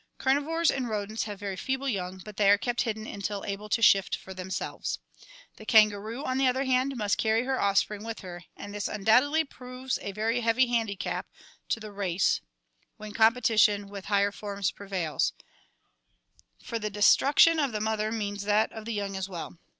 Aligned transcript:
Carnivores 0.17 0.71
and 0.71 0.89
rodents 0.89 1.25
have 1.25 1.39
very 1.39 1.55
feeble 1.55 1.87
young, 1.87 2.17
but 2.25 2.35
they 2.37 2.49
are 2.49 2.57
kept 2.57 2.81
hidden 2.81 3.05
until 3.05 3.45
able 3.45 3.69
to 3.69 3.83
shift 3.83 4.15
for 4.15 4.33
themselves. 4.33 4.97
The 5.57 5.63
kangaroo, 5.67 6.23
on 6.25 6.39
the 6.39 6.47
other 6.47 6.63
hand, 6.63 6.97
must 6.97 7.19
carry 7.19 7.43
her 7.43 7.61
offspring 7.61 8.03
with 8.03 8.21
her 8.21 8.43
and 8.57 8.73
this 8.73 8.87
undoubtedly 8.87 9.43
proves 9.43 9.99
a 10.01 10.11
very 10.11 10.41
heavy 10.41 10.65
handicap 10.65 11.27
to 11.69 11.79
the 11.79 11.91
race 11.91 12.41
when 12.97 13.11
competition 13.11 13.89
with 13.89 14.05
higher 14.05 14.31
forms 14.31 14.71
prevails, 14.71 15.33
for 16.63 16.79
the 16.79 16.89
destruction 16.89 17.59
of 17.59 17.71
the 17.71 17.79
mother 17.79 18.11
means 18.11 18.41
that 18.45 18.71
of 18.71 18.85
the 18.85 18.93
young 18.93 19.15
as 19.15 19.29
well. 19.29 19.59